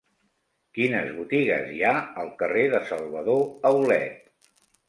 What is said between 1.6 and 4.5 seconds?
hi ha al carrer de Salvador Aulet?